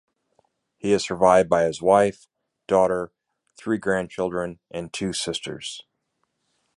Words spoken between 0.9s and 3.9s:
is survived by his wife, daughter, three